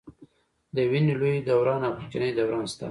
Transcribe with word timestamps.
د 0.75 0.77
وینې 0.91 1.13
لوی 1.19 1.35
دوران 1.49 1.81
او 1.87 1.93
کوچني 1.97 2.31
دوران 2.37 2.63
شته. 2.71 2.79